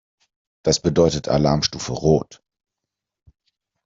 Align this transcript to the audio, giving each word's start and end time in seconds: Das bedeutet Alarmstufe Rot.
Das 0.63 0.79
bedeutet 0.79 1.27
Alarmstufe 1.27 1.91
Rot. 1.93 2.41